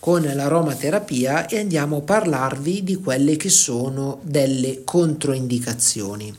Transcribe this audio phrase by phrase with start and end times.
[0.00, 6.34] con l'aromaterapia e andiamo a parlarvi di quelle che sono delle controindicazioni.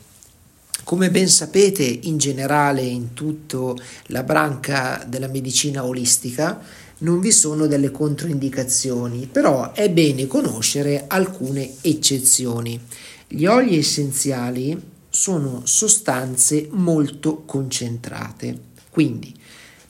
[0.84, 3.74] Come ben sapete, in generale in tutta
[4.08, 6.60] la branca della medicina olistica
[7.00, 12.80] non vi sono delle controindicazioni, però è bene conoscere alcune eccezioni.
[13.28, 18.58] Gli oli essenziali sono sostanze molto concentrate,
[18.90, 19.34] quindi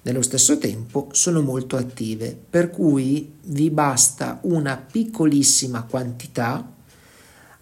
[0.04, 6.74] nello stesso tempo sono molto attive, per cui vi basta una piccolissima quantità,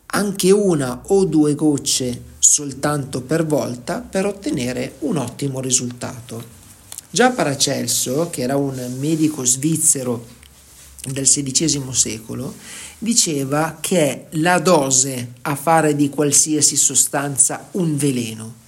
[0.06, 6.58] anche una o due gocce soltanto per volta per ottenere un ottimo risultato.
[7.12, 10.26] Già Paracelso, che era un medico svizzero
[11.12, 12.54] del XVI secolo,
[12.98, 18.59] diceva che è la dose a fare di qualsiasi sostanza un veleno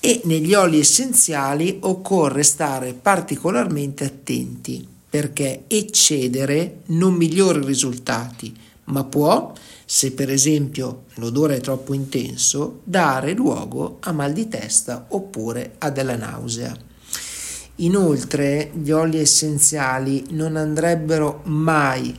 [0.00, 9.04] e negli oli essenziali occorre stare particolarmente attenti perché eccedere non migliora i risultati, ma
[9.04, 9.52] può,
[9.84, 15.90] se per esempio l'odore è troppo intenso, dare luogo a mal di testa oppure a
[15.90, 16.74] della nausea.
[17.76, 22.16] Inoltre gli oli essenziali non andrebbero mai,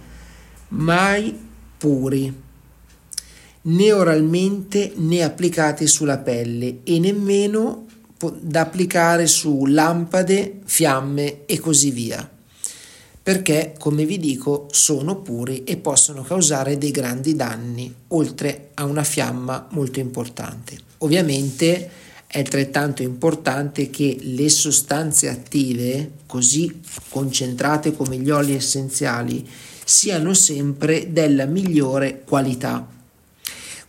[0.70, 1.38] mai
[1.78, 2.50] puri
[3.64, 7.86] né oralmente né applicati sulla pelle e nemmeno
[8.40, 12.30] da applicare su lampade, fiamme e così via.
[13.24, 19.04] Perché, come vi dico, sono puri e possono causare dei grandi danni, oltre a una
[19.04, 20.78] fiamma molto importante.
[21.00, 21.90] Ovviamente
[22.26, 29.48] è altrettanto importante che le sostanze attive, così concentrate come gli oli essenziali,
[29.84, 32.88] siano sempre della migliore qualità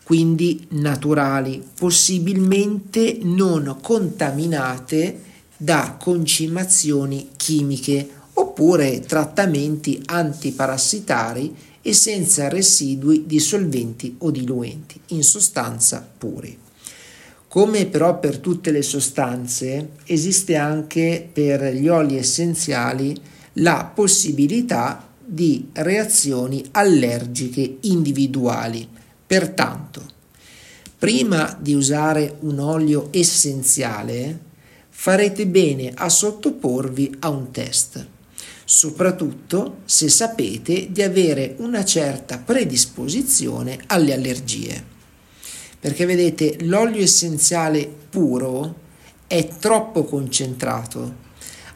[0.02, 13.38] quindi naturali, possibilmente non contaminate da concimazioni chimiche oppure trattamenti antiparassitari e senza residui di
[13.38, 16.58] solventi o diluenti, in sostanza puri.
[17.48, 23.14] Come però per tutte le sostanze, esiste anche per gli oli essenziali
[23.54, 28.88] la possibilità di reazioni allergiche individuali
[29.32, 30.02] Pertanto,
[30.98, 34.38] prima di usare un olio essenziale,
[34.90, 38.06] farete bene a sottoporvi a un test,
[38.66, 44.84] soprattutto se sapete di avere una certa predisposizione alle allergie.
[45.80, 48.80] Perché vedete, l'olio essenziale puro
[49.26, 51.14] è troppo concentrato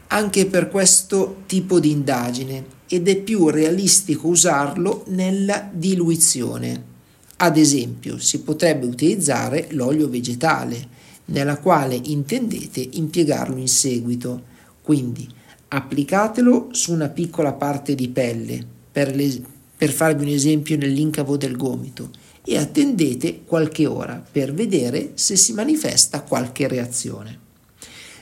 [0.09, 6.96] anche per questo tipo di indagine ed è più realistico usarlo nella diluizione.
[7.37, 14.55] Ad esempio, si potrebbe utilizzare l'olio vegetale, nella quale intendete impiegarlo in seguito.
[14.81, 15.27] Quindi
[15.69, 19.41] applicatelo su una piccola parte di pelle, per, le,
[19.77, 22.09] per farvi un esempio nell'incavo del gomito,
[22.43, 27.39] e attendete qualche ora per vedere se si manifesta qualche reazione.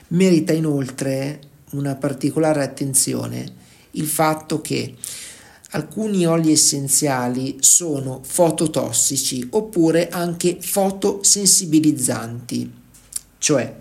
[0.10, 1.40] Merita inoltre
[1.72, 4.96] una particolare attenzione il fatto che
[5.76, 12.72] Alcuni oli essenziali sono fototossici oppure anche fotosensibilizzanti,
[13.38, 13.76] cioè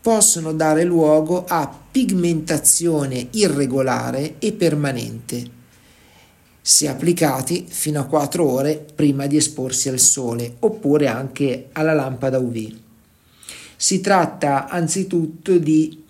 [0.00, 5.50] possono dare luogo a pigmentazione irregolare e permanente,
[6.62, 12.38] se applicati fino a 4 ore prima di esporsi al sole oppure anche alla lampada
[12.38, 12.74] UV.
[13.76, 16.03] Si tratta anzitutto di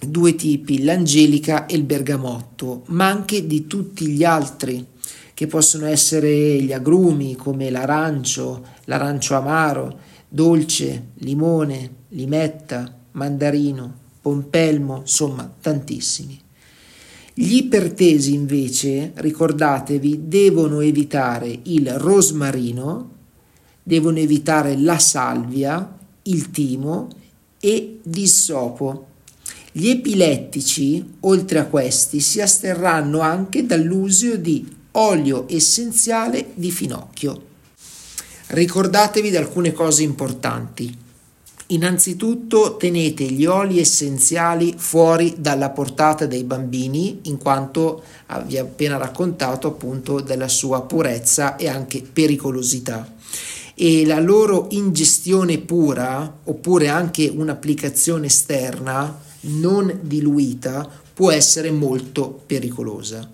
[0.00, 4.84] due tipi, l'angelica e il bergamotto, ma anche di tutti gli altri
[5.32, 9.98] che possono essere gli agrumi come l'arancio, l'arancio amaro,
[10.28, 16.40] dolce, limone, limetta, mandarino, pompelmo, insomma tantissimi.
[17.34, 23.10] Gli ipertesi invece, ricordatevi, devono evitare il rosmarino,
[23.82, 27.08] devono evitare la salvia, il timo
[27.60, 29.06] e l'issopo
[29.78, 37.42] gli epilettici, oltre a questi, si asterranno anche dall'uso di olio essenziale di finocchio.
[38.46, 40.96] Ricordatevi di alcune cose importanti.
[41.66, 48.02] Innanzitutto tenete gli oli essenziali fuori dalla portata dei bambini, in quanto
[48.46, 53.14] vi ho appena raccontato appunto della sua purezza e anche pericolosità.
[53.74, 63.30] E la loro ingestione pura, oppure anche un'applicazione esterna non diluita, può essere molto pericolosa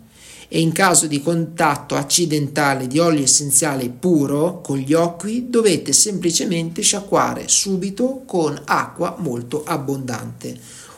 [0.54, 6.82] e in caso di contatto accidentale di olio essenziale puro con gli occhi dovete semplicemente
[6.82, 10.54] sciacquare subito con acqua molto abbondante.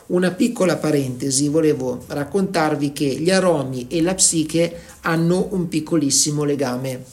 [0.07, 7.03] Una piccola parentesi, volevo raccontarvi che gli aromi e la psiche hanno un piccolissimo legame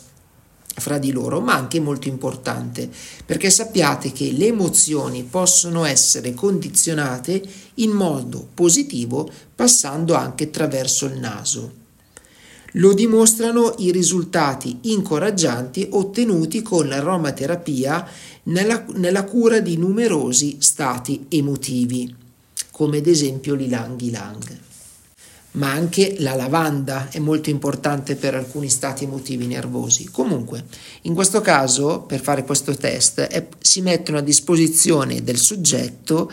[0.74, 2.90] fra di loro, ma anche molto importante,
[3.24, 7.42] perché sappiate che le emozioni possono essere condizionate
[7.74, 11.80] in modo positivo passando anche attraverso il naso.
[12.76, 18.08] Lo dimostrano i risultati incoraggianti ottenuti con l'aromaterapia
[18.44, 22.14] nella, nella cura di numerosi stati emotivi,
[22.70, 24.70] come ad esempio l'ilang ilang.
[25.52, 30.08] Ma anche la lavanda è molto importante per alcuni stati emotivi nervosi.
[30.10, 30.64] Comunque,
[31.02, 36.30] in questo caso, per fare questo test, è, si mettono a disposizione del soggetto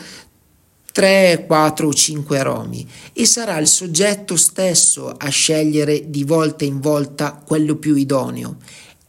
[0.92, 6.80] 3, 4 o 5 aromi e sarà il soggetto stesso a scegliere di volta in
[6.80, 8.56] volta quello più idoneo.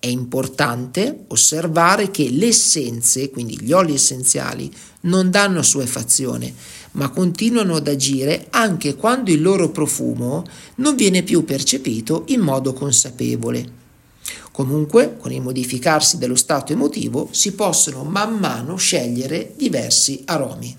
[0.03, 6.51] È importante osservare che le essenze, quindi gli oli essenziali, non danno assuefazione,
[6.93, 10.43] ma continuano ad agire anche quando il loro profumo
[10.77, 13.73] non viene più percepito in modo consapevole.
[14.51, 20.75] Comunque, con il modificarsi dello stato emotivo, si possono man mano scegliere diversi aromi.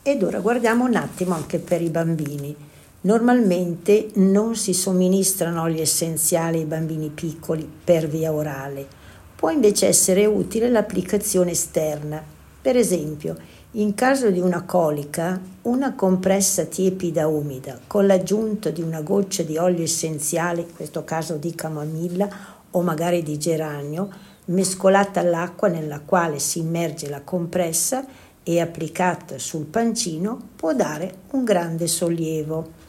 [0.00, 2.56] Ed ora guardiamo un attimo anche per i bambini.
[3.02, 8.86] Normalmente non si somministrano oli essenziali ai bambini piccoli per via orale.
[9.34, 12.22] Può invece essere utile l'applicazione esterna.
[12.60, 13.36] Per esempio,
[13.72, 19.56] in caso di una colica, una compressa tiepida umida con l'aggiunta di una goccia di
[19.56, 22.28] olio essenziale, in questo caso di camomilla
[22.70, 24.10] o magari di geranio,
[24.46, 28.04] mescolata all'acqua nella quale si immerge la compressa,
[28.42, 32.88] e applicata sul pancino può dare un grande sollievo.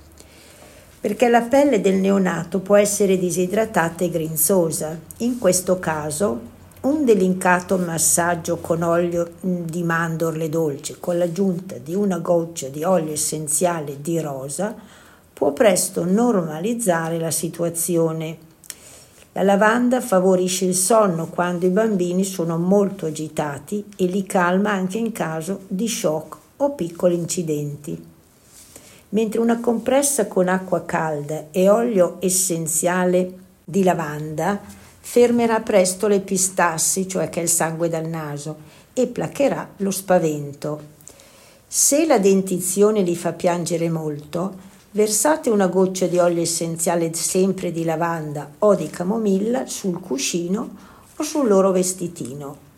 [1.02, 4.96] Perché la pelle del neonato può essere disidratata e grinzosa.
[5.18, 6.40] In questo caso
[6.82, 13.14] un delicato massaggio con olio di mandorle dolci con l'aggiunta di una goccia di olio
[13.14, 14.76] essenziale di rosa
[15.34, 18.38] può presto normalizzare la situazione.
[19.32, 25.00] La lavanda favorisce il sonno quando i bambini sono molto agitati e li calma anche
[25.00, 28.11] in caso di shock o piccoli incidenti.
[29.12, 34.60] Mentre una compressa con acqua calda e olio essenziale di lavanda
[35.00, 38.58] fermerà presto le pistassi, cioè che è il sangue dal naso,
[38.94, 40.82] e placherà lo spavento.
[41.68, 47.86] Se la dentizione li fa piangere molto, Versate una goccia di olio essenziale sempre di
[47.86, 50.76] lavanda o di camomilla sul cuscino
[51.16, 52.71] o sul loro vestitino.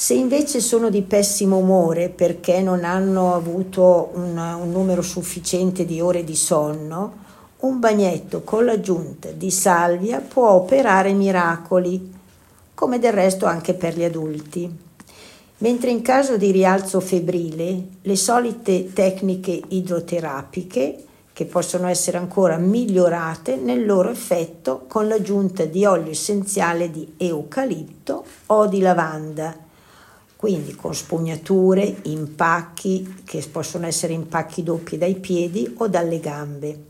[0.00, 6.00] Se invece sono di pessimo umore perché non hanno avuto un, un numero sufficiente di
[6.00, 7.18] ore di sonno,
[7.58, 12.14] un bagnetto con l'aggiunta di salvia può operare miracoli,
[12.72, 14.74] come del resto anche per gli adulti.
[15.58, 23.56] Mentre in caso di rialzo febbrile, le solite tecniche idroterapiche che possono essere ancora migliorate
[23.56, 29.68] nel loro effetto con l'aggiunta di olio essenziale di eucalipto o di lavanda,
[30.40, 36.84] quindi con spugnature, impacchi che possono essere impacchi doppi dai piedi o dalle gambe.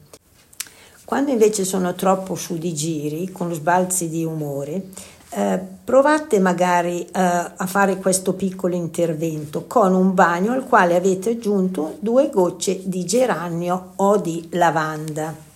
[1.05, 4.91] Quando invece sono troppo su di giri, con sbalzi di umore,
[5.31, 11.31] eh, provate magari eh, a fare questo piccolo intervento con un bagno al quale avete
[11.31, 15.50] aggiunto due gocce di geranio o di lavanda.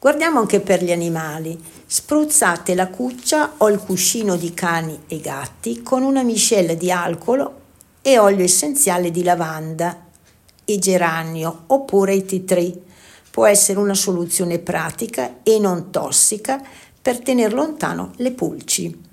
[0.00, 1.60] Guardiamo anche per gli animali.
[1.84, 7.50] Spruzzate la cuccia o il cuscino di cani e gatti con una miscela di alcol
[8.00, 10.04] e olio essenziale di lavanda
[10.64, 12.72] e geranio oppure i tea.
[13.28, 16.62] Può essere una soluzione pratica e non tossica
[17.02, 19.06] per tenere lontano le pulci.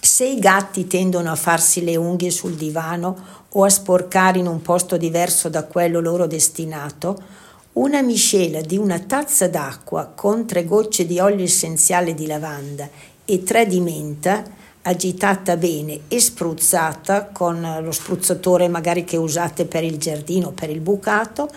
[0.00, 4.62] Se i gatti tendono a farsi le unghie sul divano o a sporcare in un
[4.62, 7.46] posto diverso da quello loro destinato,
[7.78, 12.88] una miscela di una tazza d'acqua con tre gocce di olio essenziale di lavanda
[13.24, 14.42] e tre di menta,
[14.82, 20.80] agitata bene e spruzzata con lo spruzzatore magari che usate per il giardino per il
[20.80, 21.48] bucato,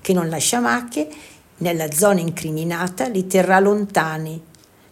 [0.00, 1.08] che non lascia macchie,
[1.58, 4.40] nella zona incriminata li terrà lontani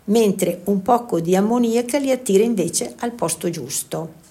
[0.05, 4.25] mentre un poco di ammoniaca li attira invece al posto giusto.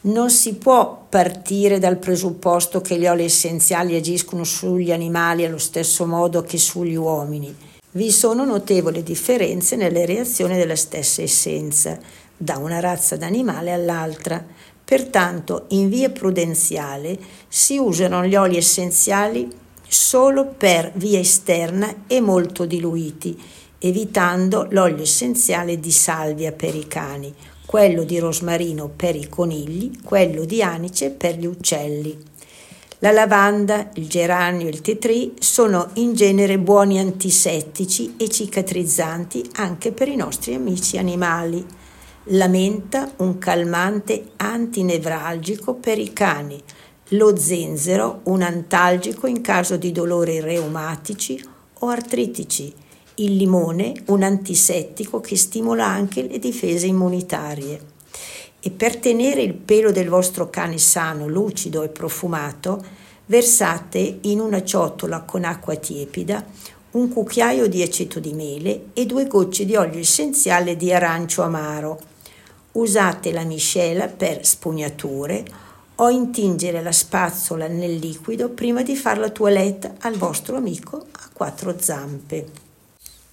[0.00, 6.06] Non si può partire dal presupposto che gli oli essenziali agiscono sugli animali allo stesso
[6.06, 7.52] modo che sugli uomini.
[7.90, 11.98] Vi sono notevoli differenze nelle reazioni della stessa essenza,
[12.36, 14.44] da una razza d'animale all'altra.
[14.84, 19.50] Pertanto, in via prudenziale si usano gli oli essenziali
[19.88, 23.36] solo per via esterna e molto diluiti,
[23.80, 27.34] evitando l'olio essenziale di salvia per i cani,
[27.68, 32.16] quello di rosmarino per i conigli, quello di anice per gli uccelli.
[33.00, 39.92] La lavanda, il geranio e il tetri sono in genere buoni antisettici e cicatrizzanti anche
[39.92, 41.62] per i nostri amici animali.
[42.30, 46.58] La menta, un calmante antinevralgico per i cani.
[47.08, 51.38] Lo zenzero, un antalgico in caso di dolori reumatici
[51.80, 52.86] o artritici
[53.18, 57.80] il limone, un antisettico che stimola anche le difese immunitarie.
[58.60, 62.84] E per tenere il pelo del vostro cane sano, lucido e profumato,
[63.26, 66.44] versate in una ciotola con acqua tiepida
[66.90, 72.00] un cucchiaio di aceto di mele e due gocce di olio essenziale di arancio amaro.
[72.72, 75.44] Usate la miscela per spugnature
[75.96, 81.28] o intingere la spazzola nel liquido prima di fare la toilette al vostro amico a
[81.32, 82.67] quattro zampe.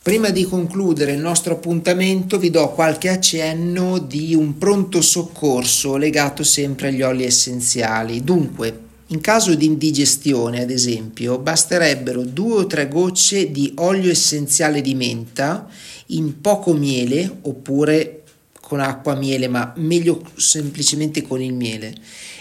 [0.05, 6.43] Prima di concludere il nostro appuntamento vi do qualche accenno di un pronto soccorso legato
[6.43, 8.23] sempre agli oli essenziali.
[8.23, 14.81] Dunque, in caso di indigestione, ad esempio, basterebbero due o tre gocce di olio essenziale
[14.81, 15.67] di menta
[16.09, 18.24] in poco miele oppure
[18.67, 21.93] con acqua miele, ma meglio semplicemente con il miele.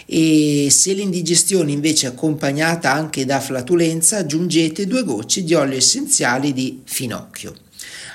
[0.07, 6.51] E se l'indigestione invece è accompagnata anche da flatulenza, aggiungete due gocce di olio essenziale
[6.51, 7.53] di finocchio.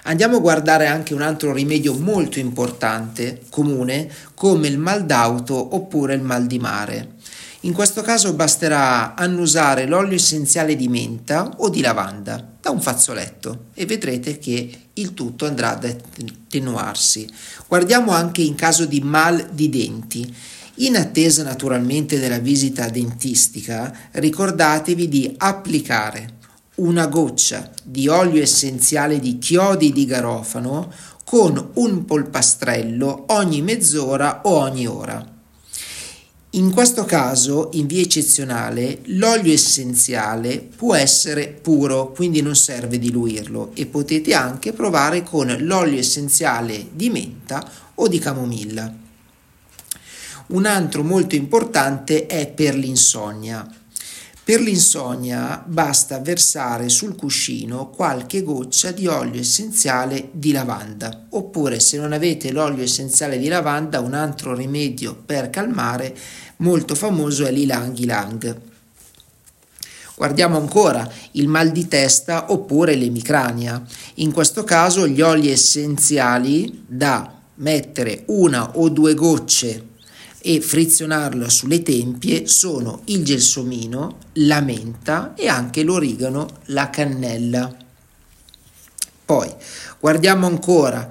[0.04, 6.14] Andiamo a guardare anche un altro rimedio molto importante, comune, come il mal d'auto oppure
[6.14, 7.12] il mal di mare.
[7.60, 13.66] In questo caso basterà annusare l'olio essenziale di menta o di lavanda da un fazzoletto
[13.74, 17.28] e vedrete che il tutto andrà ad attenuarsi.
[17.66, 20.34] Guardiamo anche in caso di mal di denti.
[20.76, 26.38] In attesa naturalmente della visita dentistica, ricordatevi di applicare
[26.76, 30.90] una goccia di olio essenziale di chiodi di garofano
[31.24, 35.39] con un polpastrello ogni mezz'ora o ogni ora.
[36.54, 43.70] In questo caso, in via eccezionale, l'olio essenziale può essere puro, quindi non serve diluirlo
[43.74, 47.64] e potete anche provare con l'olio essenziale di menta
[47.94, 48.92] o di camomilla.
[50.48, 53.79] Un altro molto importante è per l'insonnia.
[54.50, 61.98] Per l'insonnia basta versare sul cuscino qualche goccia di olio essenziale di lavanda, oppure se
[61.98, 66.16] non avete l'olio essenziale di lavanda, un altro rimedio per calmare
[66.56, 68.60] molto famoso è l'ilang ilang.
[70.16, 73.80] Guardiamo ancora il mal di testa oppure l'emicrania.
[74.14, 79.89] In questo caso gli oli essenziali da mettere una o due gocce
[80.42, 87.74] e frizionarlo sulle tempie sono il gelsomino, la menta e anche l'origano, la cannella.
[89.24, 89.48] Poi
[89.98, 91.08] guardiamo ancora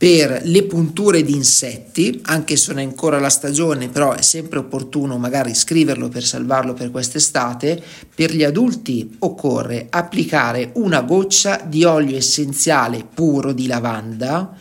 [0.00, 4.58] per le punture di insetti, anche se non è ancora la stagione, però è sempre
[4.58, 7.82] opportuno magari scriverlo per salvarlo per quest'estate.
[8.14, 14.56] Per gli adulti occorre applicare una goccia di olio essenziale puro di lavanda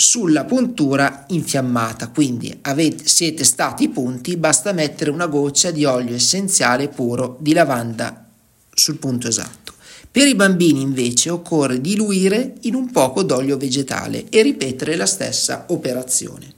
[0.00, 2.08] sulla puntura infiammata.
[2.08, 8.26] Quindi avete, siete stati punti, basta mettere una goccia di olio essenziale puro di lavanda
[8.72, 9.74] sul punto esatto.
[10.10, 15.66] Per i bambini invece occorre diluire in un poco d'olio vegetale e ripetere la stessa
[15.68, 16.54] operazione.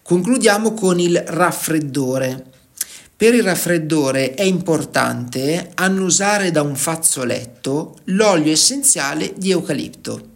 [0.00, 2.46] Concludiamo con il raffreddore.
[3.16, 10.30] Per il raffreddore è importante annusare da un fazzoletto l'olio essenziale di eucalipto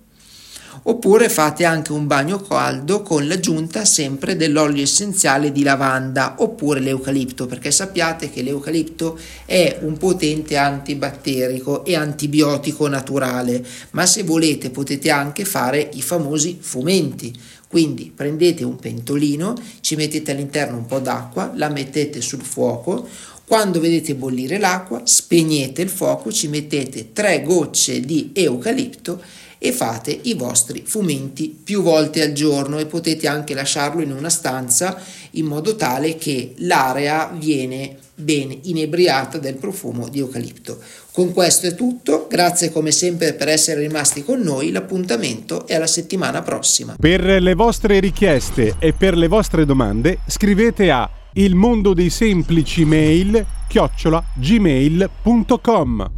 [0.88, 7.46] oppure fate anche un bagno caldo con l'aggiunta sempre dell'olio essenziale di lavanda oppure l'eucalipto
[7.46, 15.10] perché sappiate che l'eucalipto è un potente antibatterico e antibiotico naturale ma se volete potete
[15.10, 17.36] anche fare i famosi fumenti.
[17.68, 23.08] Quindi prendete un pentolino ci mettete all'interno un po' d'acqua la mettete sul fuoco
[23.46, 29.22] quando vedete bollire l'acqua, spegnete il fuoco, ci mettete tre gocce di eucalipto
[29.66, 34.30] e fate i vostri fumenti più volte al giorno e potete anche lasciarlo in una
[34.30, 34.96] stanza
[35.32, 40.78] in modo tale che l'area viene ben inebriata del profumo di eucalipto.
[41.12, 45.86] Con questo è tutto, grazie come sempre per essere rimasti con noi, l'appuntamento è alla
[45.86, 46.96] settimana prossima.
[46.98, 52.84] Per le vostre richieste e per le vostre domande scrivete a il mondo dei semplici
[52.84, 56.15] mail chiocciola gmail.com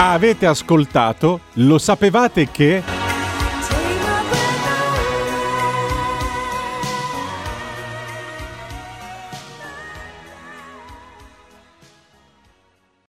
[0.00, 1.40] Avete ascoltato?
[1.54, 2.97] Lo sapevate che...